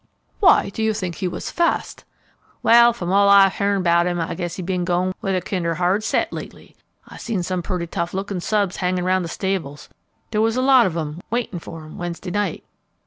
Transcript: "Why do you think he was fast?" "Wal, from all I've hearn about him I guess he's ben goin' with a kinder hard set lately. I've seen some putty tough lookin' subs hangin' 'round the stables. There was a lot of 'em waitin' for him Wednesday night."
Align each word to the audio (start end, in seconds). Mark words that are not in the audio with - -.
"Why 0.39 0.69
do 0.69 0.81
you 0.81 0.95
think 0.95 1.17
he 1.17 1.27
was 1.27 1.51
fast?" 1.51 2.05
"Wal, 2.63 2.91
from 2.91 3.11
all 3.11 3.29
I've 3.29 3.53
hearn 3.53 3.77
about 3.81 4.07
him 4.07 4.19
I 4.19 4.33
guess 4.33 4.55
he's 4.55 4.65
ben 4.65 4.83
goin' 4.83 5.13
with 5.21 5.35
a 5.35 5.41
kinder 5.43 5.75
hard 5.75 6.03
set 6.03 6.33
lately. 6.33 6.75
I've 7.07 7.21
seen 7.21 7.43
some 7.43 7.61
putty 7.61 7.85
tough 7.85 8.11
lookin' 8.11 8.41
subs 8.41 8.77
hangin' 8.77 9.05
'round 9.05 9.23
the 9.23 9.29
stables. 9.29 9.89
There 10.31 10.41
was 10.41 10.55
a 10.57 10.61
lot 10.63 10.87
of 10.87 10.97
'em 10.97 11.21
waitin' 11.29 11.59
for 11.59 11.85
him 11.85 11.99
Wednesday 11.99 12.31
night." 12.31 12.63